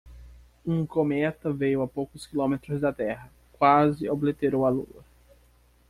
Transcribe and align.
Um 0.65 0.83
cometa 0.83 1.53
veio 1.53 1.83
a 1.83 1.87
poucos 1.87 2.25
quilômetros 2.25 2.81
da 2.81 2.91
Terra, 2.91 3.31
quase 3.53 4.09
obliterou 4.09 4.65
a 4.65 4.69
lua. 4.71 5.05